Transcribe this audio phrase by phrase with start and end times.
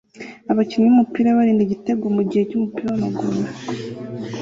[0.51, 3.39] Abakinnyi b'umupira barinda igitego mugihe cy'umupira w'amaguru